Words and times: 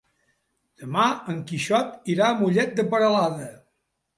Demà 0.83 1.03
en 1.33 1.43
Quixot 1.51 2.09
irà 2.15 2.27
a 2.31 2.41
Mollet 2.41 2.75
de 2.81 2.87
Peralada. 2.95 3.51